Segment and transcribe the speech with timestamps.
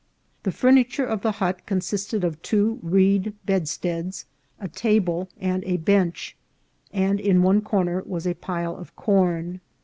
[0.41, 4.25] The furniture of the hut consisted of two reed bedsteads,
[4.59, 6.35] a table, and a bench,
[6.91, 9.61] and in one corner was a pile of corn.